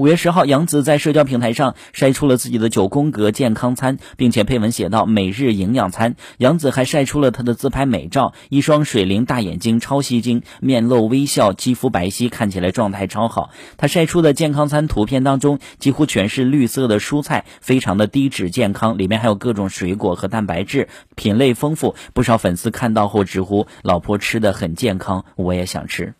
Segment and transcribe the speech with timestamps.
[0.00, 6.16] 五月十号，杨紫在社交平台上晒出了自己的九宫格健康餐，并且配文写道“每日营养餐”。
[6.40, 13.50] 杨紫还晒出了她的自拍美照，一双水灵大眼睛超吸睛，面露微笑，肌肤白皙，看起来状态超好。
[13.76, 21.94] 她晒出的健康餐图片当中，几乎全是绿色的蔬菜，非常的低脂健康，里面还有各种水果和蛋白质，品类丰富。
[22.14, 26.14] 不少粉丝看到后直呼：“老婆吃的很健康，我也想吃。”